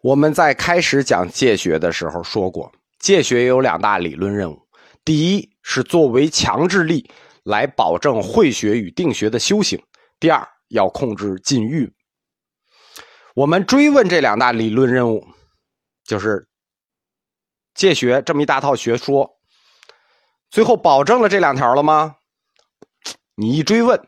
[0.00, 4.62] 我们在开始讲戒学的时候说过，戒学有两大理论任务：
[5.04, 7.10] 第一是作为强制力
[7.42, 9.76] 来保证慧学与定学的修行；
[10.20, 11.92] 第二要控制禁欲。
[13.34, 15.26] 我们追问这两大理论任务，
[16.04, 16.46] 就是
[17.74, 19.38] 戒学这么一大套学说，
[20.48, 22.18] 最后保证了这两条了吗？
[23.34, 24.00] 你一追问，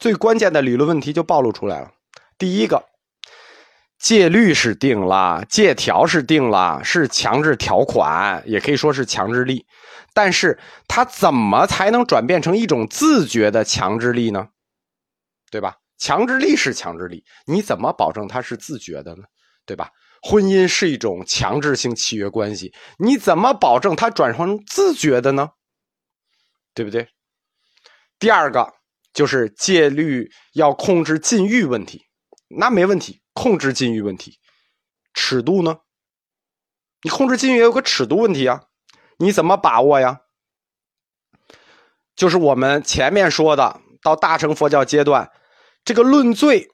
[0.00, 1.92] 最关键的理论问题就暴露出来了。
[2.36, 2.93] 第一个。
[4.04, 9.64] 戒律是定了，戒条是定了，是强制条款，也可以说是强制力。
[10.12, 14.48] 但是它怎么才能转变成一种自觉的强制力呢？
[15.50, 15.76] 对吧？
[15.96, 19.22] 强制力是强制力，你怎么保证它是自觉的呢？
[19.64, 19.88] 对吧？
[20.20, 25.48] 婚姻是一种强制性契约关系，你怎么保证它转成自觉的呢？
[26.74, 27.08] 对不对？
[28.18, 28.70] 第二个
[29.14, 32.02] 就是戒律要控制禁欲问题，
[32.48, 33.22] 那没问题。
[33.34, 34.38] 控制禁欲问题，
[35.12, 35.76] 尺度呢？
[37.02, 38.62] 你控制禁欲也有个尺度问题啊，
[39.18, 40.20] 你怎么把握呀？
[42.16, 45.30] 就是我们前面说的，到大乘佛教阶段，
[45.84, 46.68] 这个论罪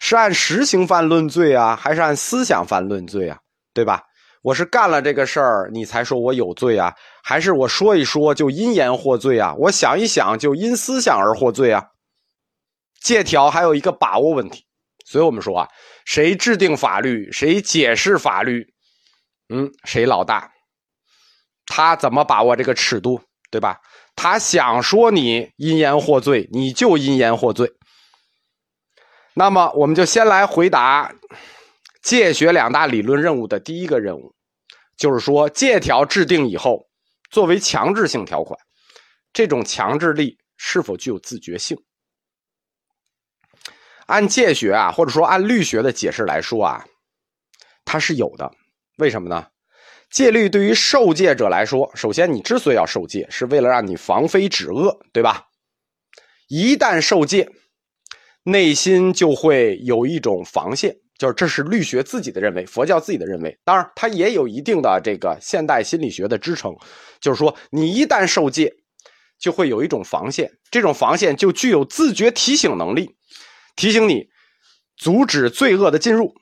[0.00, 3.38] 是按实行犯论罪啊，还是按思想犯论罪啊？
[3.72, 4.02] 对吧？
[4.42, 6.92] 我是干了这个事儿，你才说我有罪啊？
[7.22, 9.54] 还是我说一说就因言获罪啊？
[9.56, 11.86] 我想一想就因思想而获罪啊？
[13.00, 14.66] 借条还有一个把握问题。
[15.04, 15.68] 所以我们说啊，
[16.04, 18.66] 谁制定法律，谁解释法律，
[19.48, 20.50] 嗯，谁老大。
[21.66, 23.80] 他怎么把握这个尺度，对吧？
[24.14, 27.72] 他想说你因言获罪，你就因言获罪。
[29.34, 31.14] 那么，我们就先来回答
[32.02, 34.34] 借学两大理论任务的第一个任务，
[34.96, 36.86] 就是说借条制定以后，
[37.30, 38.58] 作为强制性条款，
[39.32, 41.78] 这种强制力是否具有自觉性？
[44.12, 46.84] 按戒学啊，或者说按律学的解释来说啊，
[47.86, 48.50] 它是有的。
[48.98, 49.46] 为什么呢？
[50.10, 55.46] 戒律对于受戒者来说，首先你之所以要受戒，是为了让你防非止恶，对吧？
[56.48, 57.48] 一旦受戒，
[58.42, 63.58] 内心就会有一种防线，就是这是律学自己的认为，佛教自己的认为。
[63.64, 66.76] 当然，它也有一定的这个现代心理学的支撑，
[67.18, 68.74] 就是说你一旦受戒，
[69.40, 73.16] 就会有一种防线，这种防线就具有自觉提醒能力。
[73.76, 74.28] 提醒你，
[74.96, 76.34] 阻止罪恶的进入，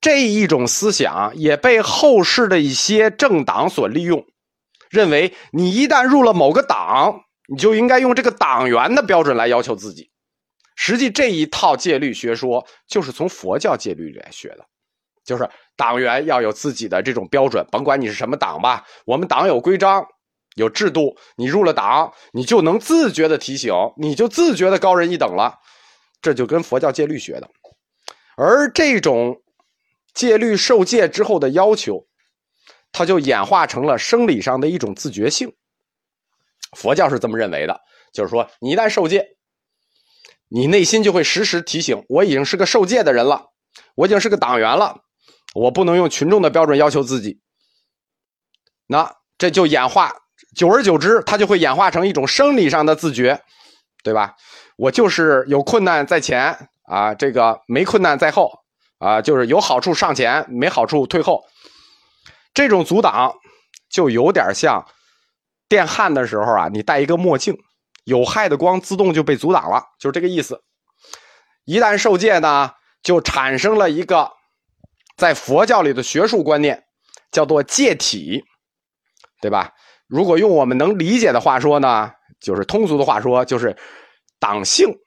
[0.00, 4.24] 这一种思想也被后世的一些政党所利用，
[4.90, 10.10] 认为你一旦入了某个党，你就应该用这个党员的标准来要求自己。
[10.76, 14.66] 实际这一套戒律学说就是从佛教戒律里来学的，
[15.24, 20.04] 就是党员要有自己的这种标准，甭管你是什么党吧，我们党有规章、
[20.56, 25.60] 有制度，你入了党，你就能自觉的提醒，你就自觉的高人一等了。
[26.24, 27.50] 这就跟佛教戒律学的，
[28.34, 29.42] 而这种
[30.14, 32.06] 戒律受戒之后的要求，
[32.92, 35.54] 它就演化成了生理上的一种自觉性。
[36.72, 37.78] 佛教是这么认为的，
[38.14, 39.36] 就是说，你一旦受戒，
[40.48, 43.50] 你内心就会时时提醒：我已经是个受戒的人了，
[43.94, 45.02] 我已经是个党员了，
[45.54, 47.38] 我不能用群众的标准要求自己。
[48.86, 50.16] 那这就演化，
[50.56, 53.42] 久而久之，它就会演化成一种生理上的自觉，
[54.02, 54.34] 对吧？
[54.76, 58.50] 我就是有困难在前啊，这个没困难在后
[58.98, 61.44] 啊，就是有好处上前，没好处退后。
[62.52, 63.34] 这种阻挡
[63.88, 64.84] 就有点像
[65.68, 67.56] 电焊的时候啊，你戴一个墨镜，
[68.04, 70.60] 有害的光自动就被阻挡了，就是这个意思。
[71.64, 74.32] 一旦受戒呢，就产生了一个
[75.16, 76.84] 在佛教里的学术观念，
[77.30, 78.44] 叫做戒体，
[79.40, 79.72] 对吧？
[80.08, 83.76] 如果用我们能理解的话说呢，就是通俗的话说，就是。
[84.44, 84.98] 党性，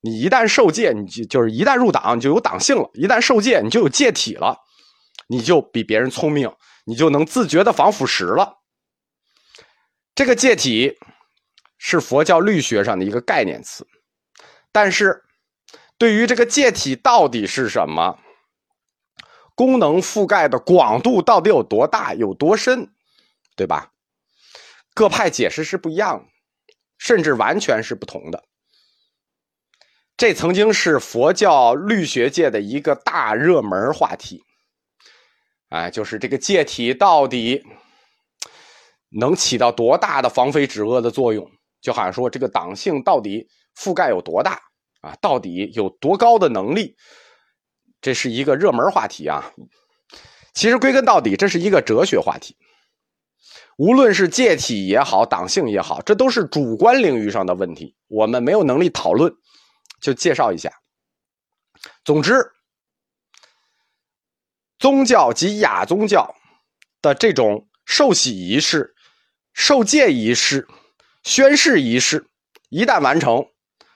[0.00, 4.58] 你一旦受戒，你就就是一旦入党，你就有党性了；一旦受戒，你就有戒体了，
[5.28, 6.52] 你就比别人聪明，
[6.84, 8.58] 你就能自觉的防腐蚀了。
[10.12, 10.98] 这个戒体
[11.78, 13.86] 是佛教律学上的一个概念词，
[14.72, 15.22] 但是
[15.96, 18.18] 对于这个戒体到底是什么，
[19.54, 22.92] 功能覆盖的广度到底有多大、有多深，
[23.54, 23.92] 对吧？
[24.94, 26.24] 各派解释是不一样的，
[26.98, 28.42] 甚至完全是不同的。
[30.16, 34.40] 这曾经是佛教律学界的一个大热门话题，
[35.70, 37.60] 哎，就是这个戒体到底
[39.10, 41.50] 能起到多大的防非止恶的作用？
[41.80, 43.46] 就好像说这个党性到底
[43.76, 44.60] 覆盖有多大
[45.00, 45.16] 啊？
[45.20, 46.94] 到底有多高的能力？
[48.00, 49.52] 这是一个热门话题啊。
[50.54, 52.56] 其实归根到底，这是一个哲学话题。
[53.76, 59.34] 无论是戒体也好，党性也好，这都是主观领域上的问题，我们没有能力讨论。
[60.04, 60.70] 就介绍一下。
[62.04, 62.52] 总之，
[64.78, 66.34] 宗教及亚宗教
[67.00, 68.94] 的这种受洗仪式、
[69.54, 70.68] 受戒仪式、
[71.22, 72.28] 宣誓仪式，
[72.68, 73.48] 一旦完成，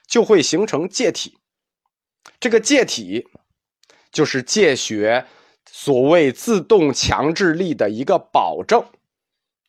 [0.07, 1.39] 就会形成戒体。
[2.41, 3.29] 这个戒体
[4.11, 5.27] 就是戒学
[5.71, 8.83] 所谓自动强制力的一个保证。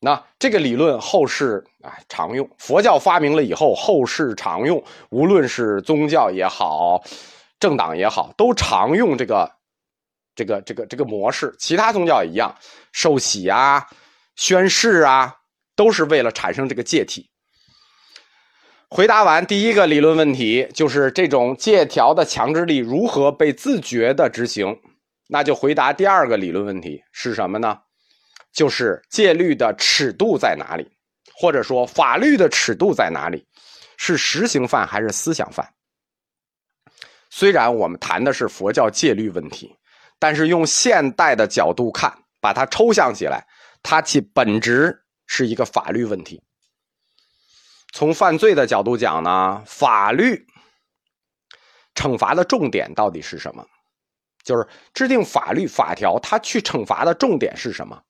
[0.01, 7.03] 那这个理论后世啊常用，佛教发明了以后，后世常用，无论是宗教也好，
[7.59, 9.51] 政党也好，都常用这个
[10.35, 11.53] 这个这个这个模式。
[11.59, 12.55] 其他宗教也一样，
[12.93, 13.85] 受洗啊、
[14.37, 15.35] 宣誓啊，
[15.75, 17.29] 都是为了产生这个戒体。
[18.89, 24.79] 回答完第一个理论问题，就是这种借条的强制力如何被自觉的执行，
[25.27, 27.79] 那就回答第二个理论问题是什么呢？
[28.51, 30.91] 就是戒律的尺度在哪里，
[31.33, 33.45] 或者说法律的尺度在哪里？
[33.97, 35.73] 是实行犯还是思想犯？
[37.29, 39.75] 虽然我们谈的是佛教戒律问题，
[40.17, 43.45] 但是用现代的角度看，把它抽象起来，
[43.83, 46.41] 它其本质是一个法律问题。
[47.91, 50.47] 从犯罪的角度讲呢，法律
[51.93, 53.67] 惩罚的重点到底是什么？
[54.43, 58.01] 就是制定法律法条，它去惩罚的重点是什么？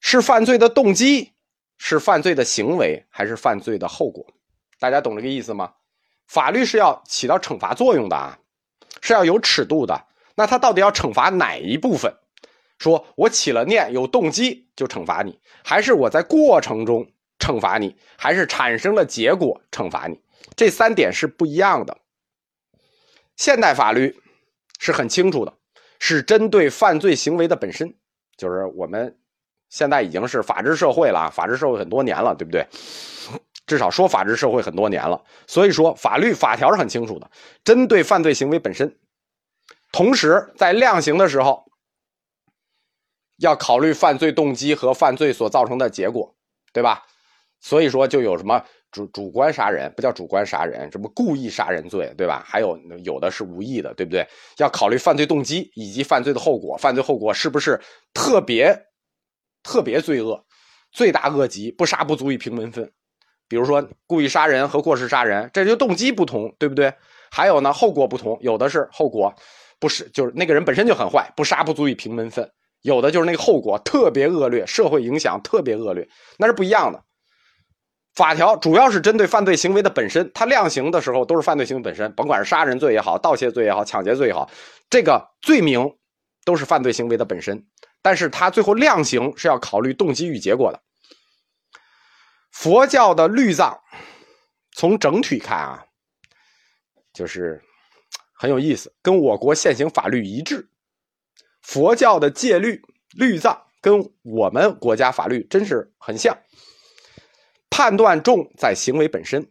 [0.00, 1.32] 是犯罪的动机，
[1.78, 4.26] 是犯罪的行为，还是犯罪的后果？
[4.78, 5.72] 大家懂这个意思吗？
[6.26, 8.38] 法律是要起到惩罚作用的啊，
[9.02, 10.06] 是要有尺度的。
[10.34, 12.12] 那他到底要惩罚哪一部分？
[12.78, 17.06] 说我起了念，有动机就惩罚你，还是我在过程中
[17.38, 20.18] 惩罚你，还是产生了结果惩罚你？
[20.56, 21.98] 这三点是不一样的。
[23.36, 24.18] 现代法律
[24.78, 25.52] 是很清楚的，
[25.98, 27.94] 是针对犯罪行为的本身，
[28.38, 29.19] 就是我们。
[29.70, 32.66] 现在已经是法治社会了啊，法治社会很多年了，对不对？
[33.66, 37.30] 至少说法治社会很多年了，所以说法律法条是很清楚的，
[37.62, 38.98] 针对犯罪行为本身。
[39.92, 41.64] 同时，在量刑的时候，
[43.38, 46.34] 要考虑犯罪动机和犯罪所造成的结果，
[46.72, 47.04] 对吧？
[47.60, 52.42] 所以说，就有什么主主观杀人不叫主观杀人，什么故意杀人罪，对吧？
[52.44, 54.26] 还有有的是无意的，对不对？
[54.56, 57.80] 要考虑犯罪动机以及犯罪的后果，犯罪后果是不是
[58.12, 58.76] 特别？
[59.62, 60.44] 特别罪恶，
[60.92, 62.90] 罪大恶极，不杀不足以平民愤。
[63.48, 66.92] 比如说故意杀人和过失杀人，这就动机不同，对不对？
[67.30, 69.34] 还有呢，后果不同，有的是后果
[69.78, 72.44] 不是，就是那个人本身就很坏，不杀不足以平民愤；
[72.82, 76.08] 有的就是那个后果特别恶劣，社会影响特别恶劣，
[76.38, 77.02] 那是不一样的。
[78.14, 84.50] 法条主要是针对犯罪行为的本身，它量刑的时候都是犯罪行为本身，甭管是杀人罪也好，盗窃罪也好，抢劫罪也好，
[84.88, 85.92] 这个罪名
[86.44, 87.64] 都是犯罪行为的本身。
[88.02, 90.82] 但是他最后量刑是要考虑动机与结果的。
[92.50, 93.80] 佛教的律藏，
[94.72, 95.84] 从整体看啊，
[97.12, 97.62] 就是
[98.32, 100.68] 很有意思，跟我国现行法律一致。
[101.62, 102.82] 佛教的戒律
[103.12, 106.36] 律藏跟我们国家法律真是很像。
[107.68, 109.50] 判断重在行为本身，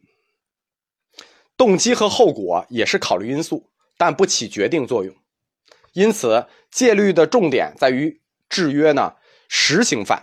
[1.55, 5.15] 动机和后果也是考虑因素，但不起决定作用。
[5.93, 8.18] 因此，戒律的重点在于。
[8.49, 9.13] 制约呢，
[9.47, 10.21] 实行犯，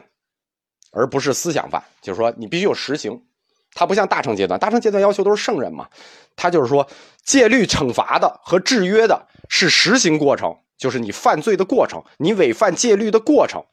[0.91, 1.83] 而不是思想犯。
[2.03, 3.25] 就是说，你必须有实行，
[3.73, 5.89] 它不像大乘阶段，大乘阶段要求都是圣人嘛。
[6.35, 6.87] 他就是说，
[7.25, 13.65] 戒律惩罚的和制约的是实行过程，就是你犯罪的过程，你违反戒律的过程。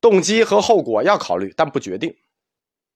[0.00, 2.14] 动机和后果要考虑，但不决定，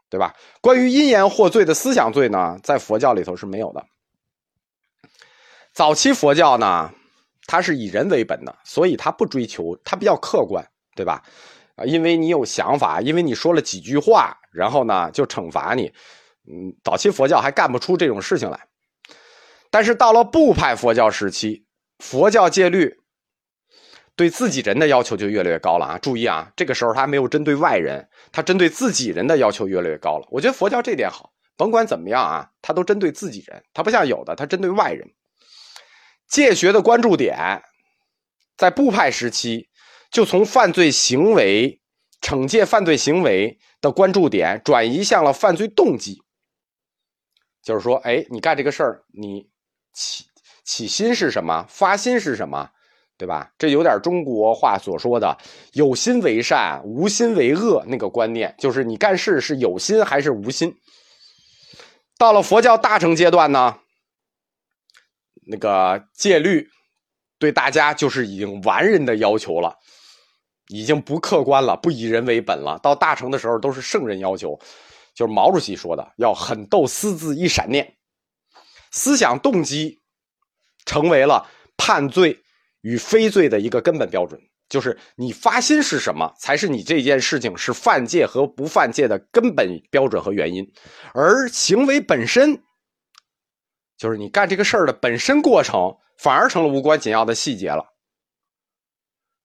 [0.09, 0.35] 对吧？
[0.61, 3.85] 关于因言获罪的思想罪呢，在佛教里头是没有的。
[5.73, 6.92] 早期佛教呢。
[7.47, 11.23] 它是以人为本的，所以它不追求，它比较客观，对吧？
[11.77, 15.93] 啊，因为你有想法，因为你说了几句话，然后呢就惩罚你。
[16.47, 18.61] 嗯，早期佛教还干不出这种事情来。
[19.71, 21.65] 但是到了部派佛教时期，
[21.99, 22.97] 佛教戒律
[24.15, 25.99] 对自己人的要求就越来越高了啊！
[25.99, 30.27] 注意啊，这个时候他没有针对外人，他针对自己人的要求越来越高了。
[30.31, 35.11] 我觉得佛教这点好，甭管怎么样啊，他都针对自己人，他不像有的他针对外人。
[36.28, 37.62] 戒学的关注点，
[38.57, 39.69] 在部派时期，
[40.11, 41.81] 就从犯罪行为、
[42.21, 46.23] 惩戒犯罪行为的关注点转移向了犯罪动机。
[47.62, 49.49] 就是说，哎，你干这个事儿，你
[49.93, 50.25] 起
[50.64, 51.64] 起心是什么？
[51.69, 52.71] 发心是什么？
[53.16, 53.52] 对吧？
[53.57, 55.38] 这有点中国话所说的
[55.73, 60.75] “有心为善，无心为恶”那个观念，就是你干事是有心还是无心。
[62.19, 63.78] 到了佛教大乘阶段呢？
[65.47, 66.69] 那个戒律
[67.39, 69.77] 对大家就是已经完人的要求了，
[70.69, 72.79] 已经不客观了，不以人为本了。
[72.83, 74.59] 到大成的时候都是圣人要求，
[75.15, 77.97] 就是毛主席说的，要狠斗私自一闪念，
[78.91, 80.01] 思想动机
[80.87, 81.47] 成为了
[81.77, 82.41] 判罪
[82.83, 90.67] 与非罪的一个根本标准，就是你发心是什么，才是你这件事情是犯戒和不犯戒的根本标准和原因，
[91.13, 92.63] 而行为本身，
[94.04, 97.82] 就是你干这个事儿的本身过程，反而成了无关紧要的细节了。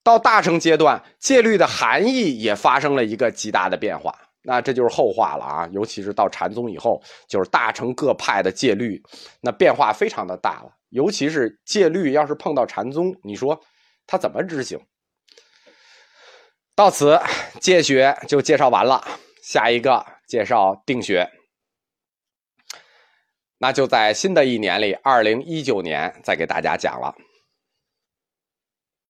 [0.04, 4.14] 到大成阶段，戒律的含义也发生了一个极大的变化，
[4.44, 5.70] 那这就是后话了啊！
[5.72, 9.02] 尤其是到禅宗以后，就是大乘各派的戒律，
[9.40, 10.70] 那变化非常的大了。
[10.90, 13.58] 尤其是戒律要是碰到禅宗，你说
[14.06, 14.78] 他怎么执行？
[16.76, 17.18] 到此
[17.62, 19.02] 戒学就介绍完了，
[19.42, 21.26] 下一个介绍定学，
[23.60, 27.14] 那就在新的一年里，二零一九年再给大家讲了。